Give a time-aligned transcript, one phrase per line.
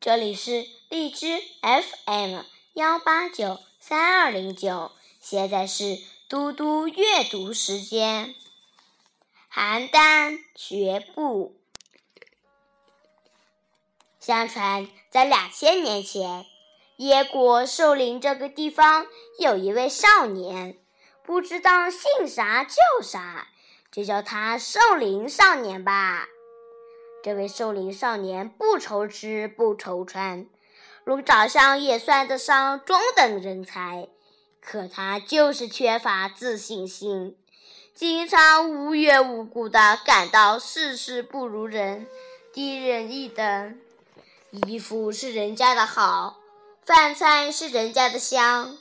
[0.00, 2.40] 这里是荔枝 FM
[2.72, 8.34] 幺八九三二零九，现在是嘟嘟阅读时间。
[9.52, 11.54] 邯郸学步。
[14.18, 16.46] 相传，在两千年前，
[16.96, 19.06] 野国寿陵这个地方
[19.38, 20.78] 有一位少年，
[21.22, 23.48] 不知道姓啥叫啥，
[23.92, 26.26] 就叫他寿陵少年吧。
[27.22, 30.46] 这位寿陵少年不愁吃不愁穿，
[31.04, 34.08] 论长相也算得上中等人才，
[34.60, 37.36] 可他就是缺乏自信心，
[37.94, 42.06] 经常无缘无故的感到事事不如人，
[42.54, 43.78] 低人一等。
[44.66, 46.38] 衣服是人家的好，
[46.84, 48.78] 饭菜是人家的香，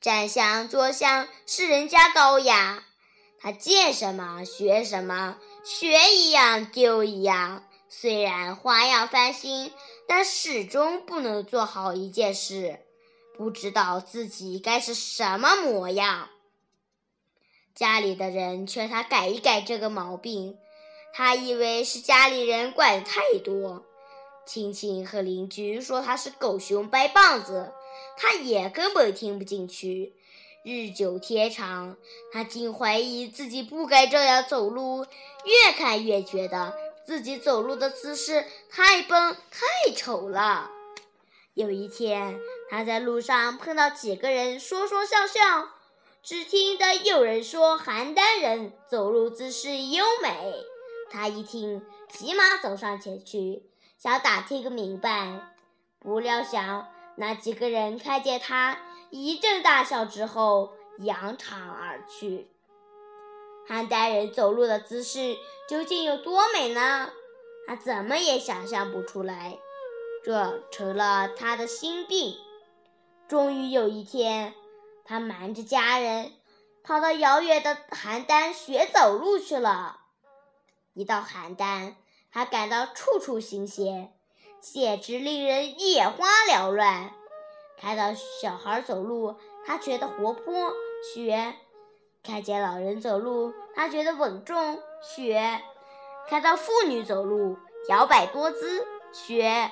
[0.00, 2.82] 站相坐相是人家高雅，
[3.38, 7.62] 他见什么学什么，学一样丢一样。
[7.96, 9.72] 虽然花样翻新，
[10.08, 12.80] 但始终不能做好一件事，
[13.36, 16.28] 不知道自己该是什么模样。
[17.72, 20.58] 家里的人劝他改一改这个毛病，
[21.14, 23.84] 他以为是家里人管的太多。
[24.44, 27.72] 亲戚和邻居说他是狗熊掰棒子，
[28.16, 30.14] 他也根本听不进去。
[30.64, 31.96] 日久天长，
[32.32, 35.06] 他竟怀疑自己不该这样走路，
[35.44, 36.74] 越看越觉得。
[37.06, 40.70] 自己走路的姿势太笨太丑了。
[41.54, 45.68] 有一天，他在路上碰到几个人说说笑笑，
[46.22, 50.64] 只听得有人说邯郸人走路姿势优美。
[51.10, 55.54] 他一听，急忙走上前去，想打听个明白。
[56.00, 58.78] 不料想那几个人看见他
[59.10, 62.48] 一阵大笑之后，扬长而去。
[63.68, 65.36] 邯郸人走路的姿势
[65.68, 67.10] 究竟有多美呢？
[67.66, 69.58] 他怎么也想象不出来，
[70.22, 72.36] 这成了他的心病。
[73.26, 74.54] 终于有一天，
[75.04, 76.32] 他瞒着家人，
[76.82, 80.00] 跑到遥远的邯郸学走路去了。
[80.92, 81.94] 一到邯郸，
[82.30, 84.12] 他感到处处新鲜，
[84.60, 87.14] 简直令人眼花缭乱。
[87.80, 90.72] 看到小孩走路，他觉得活泼，
[91.14, 91.54] 学。
[92.26, 95.60] 看见老人走路，他觉得稳重，学；
[96.26, 97.58] 看到妇女走路，
[97.90, 99.70] 摇摆多姿，学。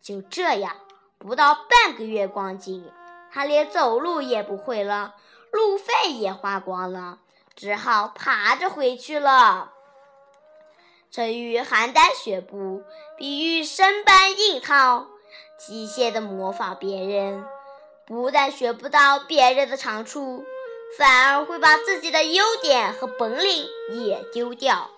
[0.00, 0.74] 就这样，
[1.18, 2.90] 不到半个月光景，
[3.30, 5.16] 他连走路也不会了，
[5.50, 7.18] 路费也花光了，
[7.54, 9.72] 只好爬着回去了。
[11.10, 12.84] 成语“邯郸学步”
[13.18, 15.06] 比喻生搬硬套，
[15.58, 17.44] 机械的模仿别人，
[18.06, 20.42] 不但学不到别人的长处。
[20.96, 24.95] 反而会把自己的优点和本领也丢掉。